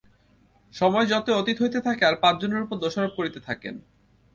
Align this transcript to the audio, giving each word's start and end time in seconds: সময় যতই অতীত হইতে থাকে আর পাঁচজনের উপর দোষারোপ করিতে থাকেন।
সময় 0.73 1.05
যতই 1.11 1.33
অতীত 1.33 1.57
হইতে 1.61 1.79
থাকে 1.81 2.03
আর 2.05 2.15
পাঁচজনের 2.23 2.63
উপর 2.65 2.75
দোষারোপ 2.83 3.11
করিতে 3.15 3.39
থাকেন। 3.47 3.75